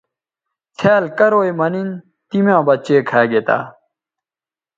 [0.77, 1.89] څھیال بے زی کرو یے مہ نِن
[2.27, 3.59] تی میاں بچے کھا گے تھے